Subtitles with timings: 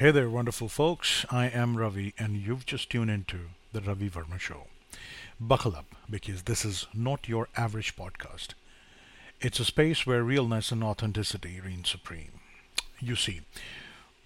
[0.00, 1.26] Hey there, wonderful folks.
[1.30, 4.68] I am Ravi, and you've just tuned into the Ravi Verma Show.
[5.38, 8.54] Buckle up, because this is not your average podcast.
[9.42, 12.40] It's a space where realness and authenticity reign supreme.
[12.98, 13.42] You see,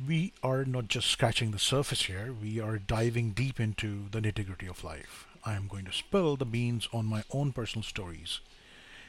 [0.06, 4.46] we are not just scratching the surface here, we are diving deep into the nitty
[4.46, 5.26] gritty of life.
[5.44, 8.38] I am going to spill the beans on my own personal stories,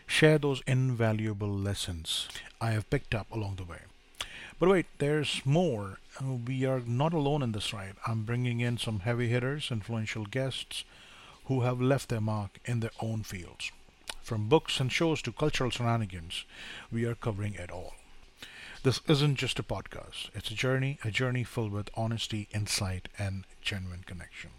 [0.08, 2.28] share those invaluable lessons
[2.60, 3.82] I have picked up along the way.
[4.60, 6.00] But wait, there's more.
[6.22, 7.96] Uh, We are not alone in this ride.
[8.08, 10.84] I'm bringing in some heavy hitters, influential guests
[11.46, 13.72] who have left their mark in their own fields.
[14.22, 16.46] From books and shows to cultural shenanigans,
[16.92, 17.94] we are covering it all.
[18.84, 23.46] This isn't just a podcast, it's a journey, a journey filled with honesty, insight, and
[23.62, 24.52] genuine connection.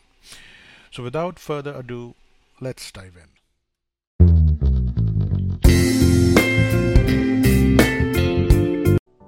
[0.91, 2.15] So, without further ado,
[2.61, 3.29] let's dive in.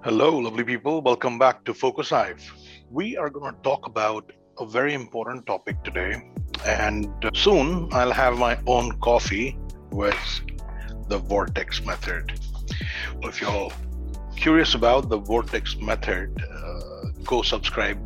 [0.04, 1.02] Hello, lovely people.
[1.02, 2.40] Welcome back to Focus Hive.
[2.88, 6.30] We are going to talk about a very important topic today,
[6.64, 9.58] and soon I'll have my own coffee
[9.90, 10.16] with
[11.08, 12.38] the Vortex method.
[13.24, 13.70] If you're
[14.36, 17.98] curious about the Vortex method, uh, go subscribe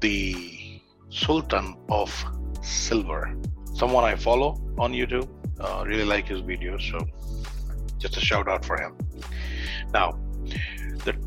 [0.00, 2.10] the Sultan of
[2.62, 3.36] Silver.
[3.74, 5.28] Someone I follow on YouTube.
[5.60, 7.06] Uh, really like his videos, so
[7.98, 8.96] just a shout out for him.
[9.92, 10.18] Now,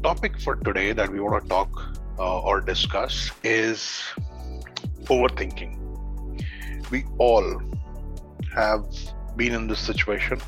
[0.04, 1.70] topic for today that we want to talk
[2.18, 4.02] uh, or discuss is
[5.06, 5.78] overthinking.
[6.90, 7.62] We all
[8.56, 8.86] have
[9.38, 10.42] been in this situation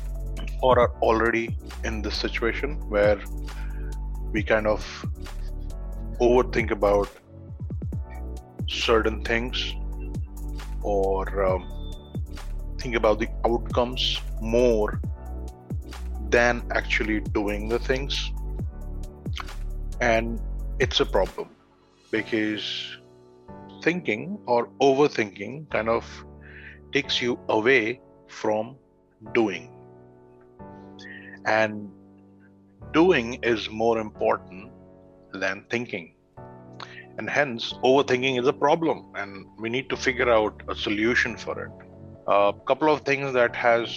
[0.60, 3.20] or are already in this situation where
[4.32, 4.84] we kind of
[6.20, 7.08] overthink about
[8.68, 9.74] certain things
[10.82, 11.92] or um,
[12.78, 15.00] think about the outcomes more
[16.30, 18.32] than actually doing the things
[20.00, 20.40] and
[20.78, 21.48] it's a problem
[22.10, 22.98] because
[23.82, 26.04] thinking or overthinking kind of
[26.92, 28.76] takes you away from
[29.34, 29.70] doing.
[31.46, 31.90] And
[32.92, 34.72] doing is more important
[35.32, 36.14] than thinking.
[37.18, 41.64] And hence overthinking is a problem and we need to figure out a solution for
[41.64, 41.72] it.
[42.26, 43.88] A couple of things that has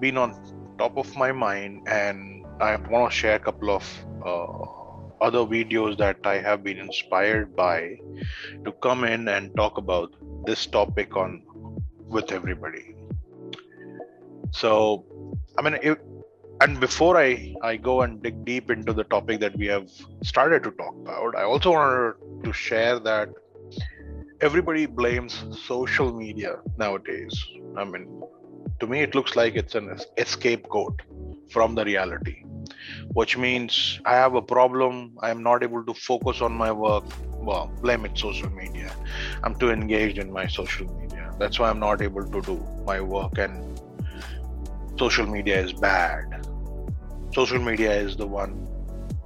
[0.00, 0.34] been on
[0.78, 3.84] top of my mind and i want to share a couple of
[4.26, 4.83] uh,
[5.26, 7.98] other videos that I have been inspired by
[8.64, 10.12] to come in and talk about
[10.46, 11.42] this topic on
[12.06, 12.94] with everybody.
[14.52, 15.04] So,
[15.58, 15.98] I mean, if,
[16.60, 19.90] and before I I go and dig deep into the topic that we have
[20.22, 23.30] started to talk about, I also wanted to share that
[24.40, 27.44] everybody blames social media nowadays.
[27.76, 28.22] I mean,
[28.80, 31.02] to me, it looks like it's an scapegoat
[31.50, 32.43] from the reality
[33.12, 37.04] which means I have a problem, I am not able to focus on my work.
[37.32, 38.92] Well, blame it social media.
[39.42, 41.32] I'm too engaged in my social media.
[41.38, 43.80] That's why I'm not able to do my work, and
[44.98, 46.46] social media is bad.
[47.34, 48.68] Social media is the one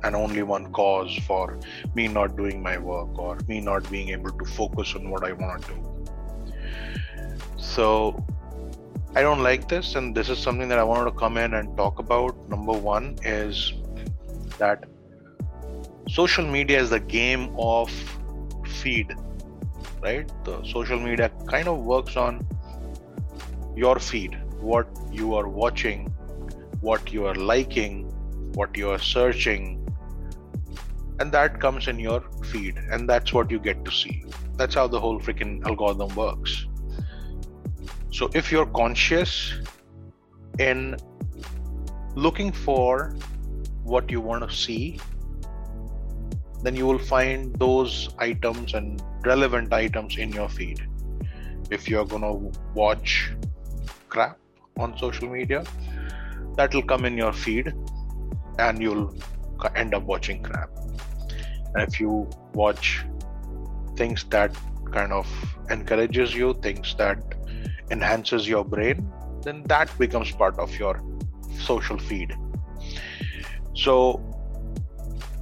[0.05, 1.59] and only one cause for
[1.95, 5.33] me not doing my work or me not being able to focus on what I
[5.33, 5.99] want to do.
[7.57, 8.25] So,
[9.17, 11.77] I don't like this, and this is something that I wanted to come in and
[11.77, 12.49] talk about.
[12.49, 13.73] Number one is
[14.59, 14.85] that
[16.09, 17.91] social media is the game of
[18.67, 19.13] feed,
[20.03, 20.31] right?
[20.45, 22.47] The social media kind of works on
[23.75, 26.07] your feed, what you are watching,
[26.81, 28.05] what you are liking,
[28.55, 29.85] what you are searching,
[31.19, 34.25] and that comes in your feed, and that's what you get to see.
[34.57, 36.68] That's how the whole freaking algorithm works.
[38.11, 39.55] So if you're conscious
[40.59, 40.97] in
[42.15, 43.15] looking for
[43.85, 44.99] what you want to see,
[46.63, 50.81] then you will find those items and relevant items in your feed.
[51.71, 53.31] If you're going to watch
[54.09, 54.39] crap
[54.79, 55.65] on social media,
[56.57, 57.73] that will come in your feed
[58.59, 59.15] and you'll
[59.77, 60.71] end up watching crap.
[61.75, 63.05] And if you watch
[63.97, 64.57] things that
[64.93, 65.29] kind of
[65.71, 67.28] encourages you, things that
[67.91, 69.11] enhances your brain,
[69.43, 71.03] then that becomes part of your
[71.59, 72.37] social feed.
[73.75, 74.21] So,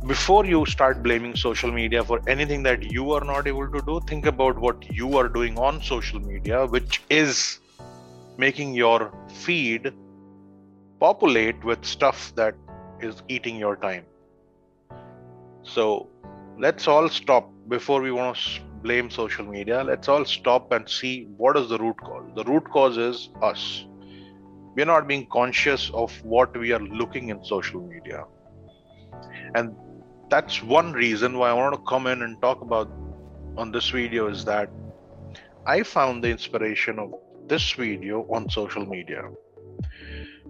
[0.07, 4.01] before you start blaming social media for anything that you are not able to do,
[4.07, 7.59] think about what you are doing on social media, which is
[8.37, 9.93] making your feed
[11.01, 12.55] populate with stuff that
[13.01, 14.05] is eating your time.
[15.63, 16.09] So,
[16.59, 18.43] let's all stop before we want to
[18.87, 19.83] blame social media.
[19.83, 22.31] Let's all stop and see what is the root cause.
[22.37, 23.85] The root cause is us.
[24.75, 28.25] We are not being conscious of what we are looking in social media.
[29.55, 29.75] And
[30.29, 32.91] that's one reason why I want to come in and talk about
[33.57, 34.71] on this video is that
[35.67, 37.15] I found the inspiration of
[37.49, 39.23] this video on social media.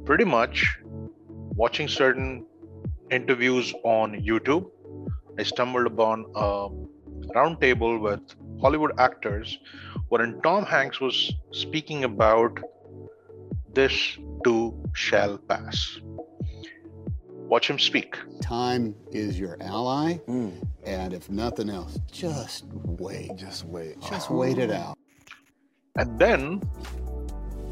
[0.04, 0.78] Pretty much
[1.62, 2.44] watching certain
[3.10, 4.70] interviews on YouTube,
[5.38, 6.68] I stumbled upon a
[7.36, 8.20] roundtable with
[8.60, 9.58] Hollywood actors
[10.08, 12.58] wherein Tom Hanks was speaking about
[13.74, 16.00] this too shall pass.
[17.52, 18.16] Watch him speak.
[18.40, 20.52] Time is your ally, mm.
[20.84, 22.64] and if nothing else, just
[23.04, 23.36] wait.
[23.36, 24.00] Just wait.
[24.00, 24.36] Just oh.
[24.36, 24.98] wait it out.
[25.96, 26.62] And then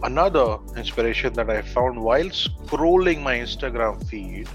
[0.04, 4.48] another inspiration that I found while scrolling my Instagram feed,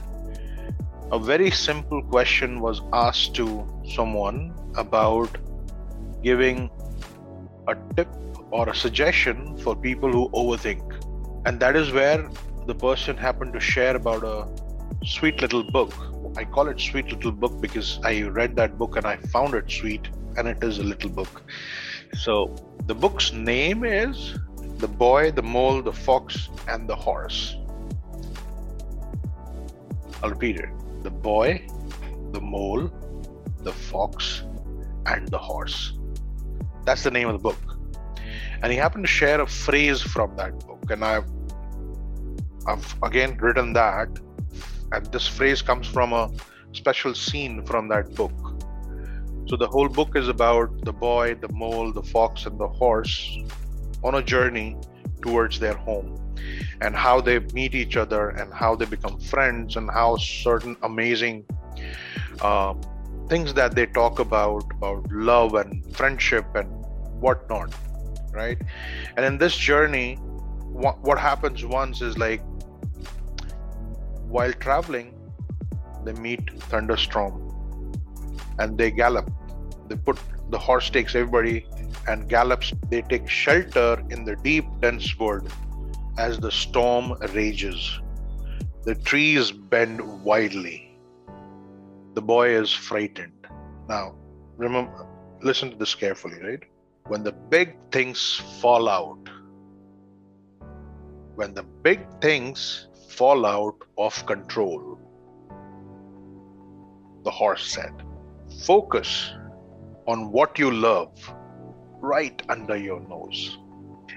[1.11, 5.37] a very simple question was asked to someone about
[6.23, 6.69] giving
[7.67, 8.07] a tip
[8.51, 10.81] or a suggestion for people who overthink.
[11.45, 12.29] And that is where
[12.67, 14.47] the person happened to share about a
[15.05, 15.93] sweet little book.
[16.37, 19.69] I call it sweet little book because I read that book and I found it
[19.71, 21.41] sweet, and it is a little book.
[22.13, 24.37] So the book's name is
[24.77, 27.55] The Boy, the Mole, the Fox, and the Horse.
[30.21, 30.69] I'll repeat it
[31.03, 31.65] The Boy,
[32.31, 32.91] the Mole,
[33.63, 34.43] the Fox,
[35.05, 35.97] and the Horse.
[36.85, 37.79] That's the name of the book.
[38.61, 41.29] And he happened to share a phrase from that book, and I've
[42.67, 44.09] I've again written that,
[44.91, 46.29] and this phrase comes from a
[46.73, 48.33] special scene from that book.
[49.47, 53.37] So the whole book is about the boy, the mole, the fox, and the horse
[54.03, 54.77] on a journey
[55.21, 56.15] towards their home
[56.81, 61.45] and how they meet each other and how they become friends and how certain amazing
[62.41, 62.73] uh,
[63.29, 66.67] things that they talk about about love and friendship and
[67.21, 67.73] whatnot
[68.31, 68.61] right?
[69.17, 70.15] And in this journey
[70.71, 72.41] what, what happens once is like
[74.27, 75.13] while traveling
[76.05, 77.49] they meet thunderstorm
[78.59, 79.29] and they gallop.
[79.87, 81.65] They put the horse takes everybody
[82.07, 82.73] and gallops.
[82.89, 85.51] They take shelter in the deep dense wood
[86.17, 87.99] as the storm rages.
[88.83, 90.88] The trees bend wildly
[92.19, 93.47] the boy is frightened.
[93.87, 94.13] Now
[94.57, 95.05] remember
[95.41, 96.63] listen to this carefully right?
[97.11, 98.19] When the big things
[98.61, 99.29] fall out
[101.35, 102.87] when the big things
[103.17, 104.81] fall out of control
[107.27, 108.03] the horse said
[108.65, 109.13] focus
[110.05, 111.31] on what you love
[112.01, 113.57] right under your nose.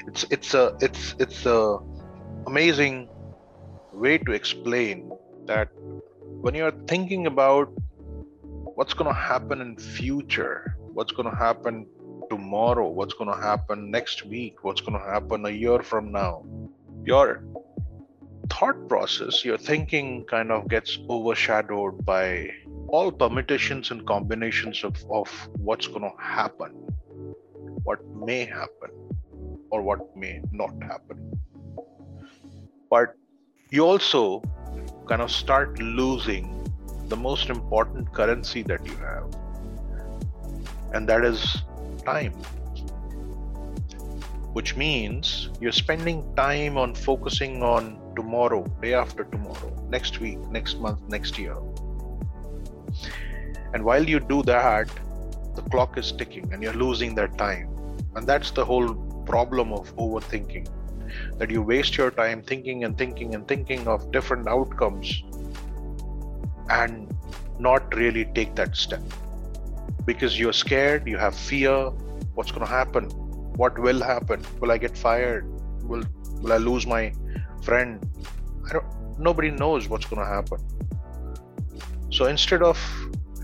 [0.08, 1.60] It's it's a it's it's a
[2.49, 3.08] amazing
[3.93, 5.12] way to explain
[5.52, 5.69] that
[6.40, 7.72] when you're thinking about
[8.82, 10.76] what's going to happen in future?
[10.93, 11.87] What's going to happen
[12.29, 12.88] tomorrow?
[12.88, 14.64] What's going to happen next week?
[14.64, 16.44] What's going to happen a year from now?
[17.05, 17.44] Your
[18.50, 22.50] thought process your thinking kind of gets overshadowed by
[22.88, 25.28] all permutations and combinations of, of
[25.58, 26.73] what's going to happen,
[27.85, 28.90] what may happen,
[29.70, 31.40] or what may not happen.
[32.90, 33.14] But
[33.70, 34.43] you also
[35.06, 36.62] kind of start losing
[37.12, 39.26] the most important currency that you have,
[40.94, 41.62] and that is
[42.05, 42.32] time.
[44.59, 50.79] Which means you're spending time on focusing on tomorrow, day after tomorrow, next week, next
[50.79, 51.56] month, next year
[53.75, 54.88] and while you do that,
[55.55, 57.69] the clock is ticking and you're losing that time.
[58.14, 60.69] And that's the whole problem of overthinking
[61.38, 65.23] that you waste your time thinking and thinking and thinking of different outcomes
[66.71, 67.14] and
[67.59, 69.02] not really take that step
[70.04, 71.90] because you're scared, you have fear.
[72.35, 73.04] What's going to happen?
[73.57, 74.45] What will happen?
[74.61, 75.47] Will I get fired?
[75.83, 76.02] Will
[76.40, 77.12] will I lose my
[77.62, 78.04] friend?
[78.69, 79.19] I don't.
[79.19, 80.59] Nobody knows what's going to happen.
[82.11, 82.78] So instead of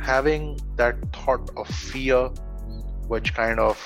[0.01, 2.29] having that thought of fear,
[3.07, 3.79] which kind of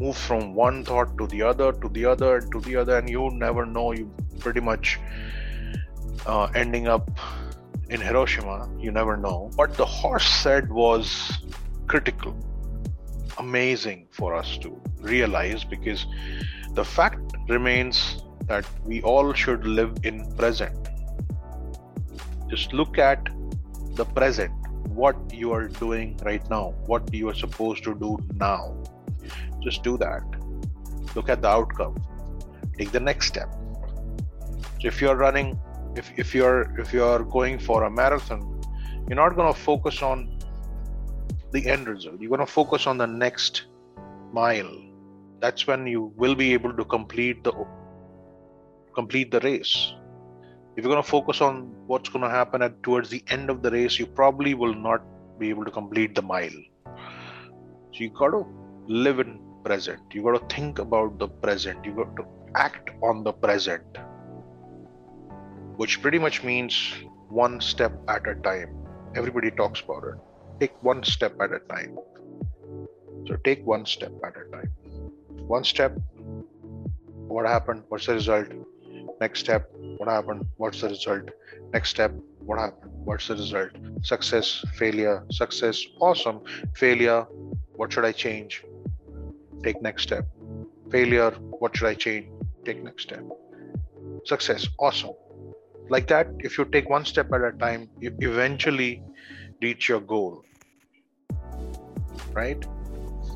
[0.00, 3.30] moves from one thought to the other, to the other, to the other, and you
[3.30, 4.10] never know, you
[4.40, 4.98] pretty much
[6.26, 7.10] uh, ending up
[7.88, 9.50] in Hiroshima, you never know.
[9.54, 11.32] What the horse said was
[11.86, 12.36] critical,
[13.38, 16.06] amazing for us to realize because
[16.74, 20.88] the fact remains that we all should live in present.
[22.48, 23.28] Just look at
[23.94, 24.52] the present
[24.96, 28.74] what you are doing right now, what you are supposed to do now.
[29.62, 30.22] Just do that.
[31.14, 31.96] Look at the outcome.
[32.78, 33.52] Take the next step.
[34.80, 35.58] So if you're running,
[35.96, 38.40] if, if you're if you're going for a marathon,
[39.08, 40.38] you're not gonna focus on
[41.52, 42.20] the end result.
[42.20, 43.66] You're gonna focus on the next
[44.32, 44.72] mile.
[45.40, 47.52] That's when you will be able to complete the
[48.94, 49.94] complete the race
[50.76, 53.62] if you're going to focus on what's going to happen at towards the end of
[53.62, 55.02] the race you probably will not
[55.38, 56.58] be able to complete the mile.
[57.92, 58.44] So you got to
[58.86, 60.02] live in present.
[60.12, 61.82] You got to think about the present.
[61.82, 62.24] You got to
[62.54, 63.84] act on the present,
[65.76, 66.92] which pretty much means
[67.28, 68.76] one step at a time.
[69.14, 70.14] Everybody talks about it.
[70.60, 71.98] Take one step at a time.
[73.26, 74.72] So take one step at a time.
[75.46, 75.92] One step,
[77.28, 77.84] what happened?
[77.88, 78.48] What's the result?
[79.20, 80.46] Next step, what happened?
[80.56, 81.30] What's the result?
[81.72, 82.92] Next step, what happened?
[83.04, 83.70] What's the result?
[84.02, 86.40] Success, failure, success, awesome.
[86.74, 87.26] Failure,
[87.74, 88.64] what should I change?
[89.62, 90.26] Take next step.
[90.90, 92.28] Failure, what should I change?
[92.64, 93.24] Take next step.
[94.24, 95.12] Success, awesome.
[95.88, 99.02] Like that, if you take one step at a time, you eventually
[99.62, 100.44] reach your goal.
[102.32, 102.64] Right?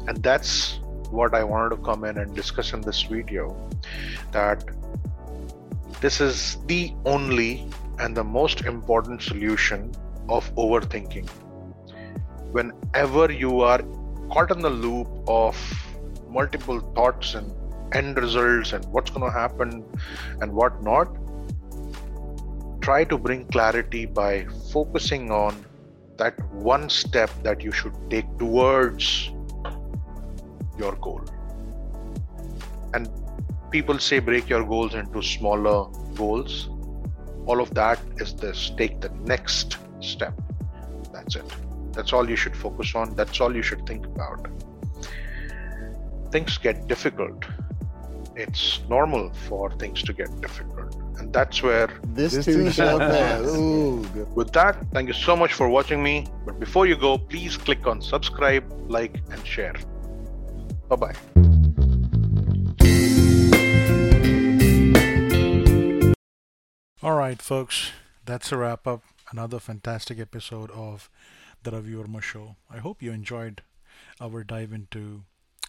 [0.08, 0.80] And that's
[1.10, 3.56] what I wanted to come in and discuss in this video
[4.32, 4.64] that
[6.00, 9.92] this is the only and the most important solution
[10.28, 11.28] of overthinking.
[12.52, 13.82] Whenever you are
[14.32, 15.56] caught in the loop of
[16.28, 17.52] multiple thoughts and
[17.92, 19.84] end results and what's going to happen
[20.40, 21.08] and what not,
[22.90, 25.54] try to bring clarity by focusing on
[26.16, 29.30] that one step that you should take towards
[30.76, 31.22] your goal.
[32.92, 33.08] And
[33.70, 35.78] people say break your goals into smaller
[36.16, 36.68] goals.
[37.46, 40.34] All of that is this take the next step.
[41.12, 41.44] That's it.
[41.92, 43.14] That's all you should focus on.
[43.14, 44.48] That's all you should think about.
[46.32, 47.44] Things get difficult.
[48.34, 50.89] It's normal for things to get difficult.
[51.30, 53.46] And that's where This, too shall pass.
[54.34, 56.26] With that, thank you so much for watching me.
[56.44, 59.76] But before you go, please click on subscribe, like, and share.
[60.88, 61.14] Bye bye.
[67.00, 67.92] All right, folks,
[68.24, 69.04] that's a wrap up.
[69.30, 71.08] Another fantastic episode of
[71.62, 72.56] the Ravi Verma Show.
[72.68, 73.62] I hope you enjoyed
[74.20, 75.22] our dive into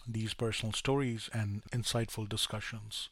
[0.08, 3.10] these personal stories and insightful discussions.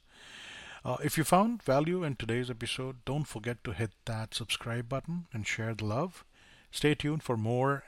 [0.84, 5.26] Uh, if you found value in today's episode, don't forget to hit that subscribe button
[5.32, 6.24] and share the love.
[6.70, 7.84] Stay tuned for more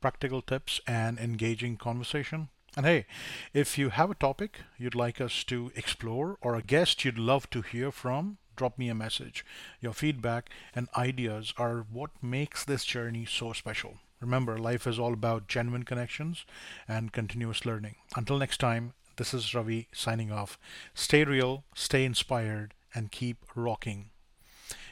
[0.00, 2.48] practical tips and engaging conversation.
[2.76, 3.06] And hey,
[3.52, 7.50] if you have a topic you'd like us to explore or a guest you'd love
[7.50, 9.44] to hear from, drop me a message.
[9.80, 13.98] Your feedback and ideas are what makes this journey so special.
[14.20, 16.44] Remember, life is all about genuine connections
[16.86, 17.96] and continuous learning.
[18.14, 20.58] Until next time, this is Ravi signing off.
[20.94, 24.10] Stay real, stay inspired, and keep rocking.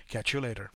[0.09, 0.71] Catch you later.